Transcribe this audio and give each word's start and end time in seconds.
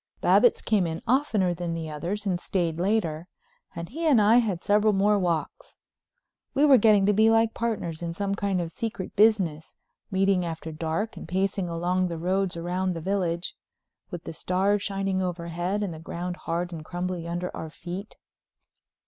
Babbitts 0.19 0.63
came 0.63 0.99
oftener 1.05 1.53
than 1.53 1.75
the 1.75 1.87
others 1.91 2.25
and 2.25 2.39
stayed 2.39 2.79
later, 2.79 3.27
and 3.75 3.89
he 3.89 4.07
and 4.07 4.19
I 4.19 4.37
had 4.37 4.63
several 4.63 4.93
more 4.93 5.19
walks. 5.19 5.77
We 6.55 6.65
were 6.65 6.79
getting 6.79 7.05
to 7.05 7.13
be 7.13 7.29
like 7.29 7.53
partners 7.53 8.01
in 8.01 8.15
some 8.15 8.33
kind 8.33 8.59
of 8.61 8.71
secret 8.71 9.15
business, 9.15 9.75
meeting 10.09 10.43
after 10.43 10.71
dark, 10.71 11.17
and 11.17 11.27
pacing 11.27 11.69
along 11.69 12.07
the 12.07 12.17
roads 12.17 12.57
round 12.57 12.95
the 12.95 12.99
village, 12.99 13.53
with 14.09 14.23
the 14.23 14.33
stars 14.33 14.81
shining 14.81 15.21
overhead 15.21 15.83
and 15.83 15.93
the 15.93 15.99
ground 15.99 16.35
hard 16.45 16.71
and 16.73 16.83
crumbly 16.83 17.27
under 17.27 17.55
our 17.55 17.69
feet. 17.69 18.15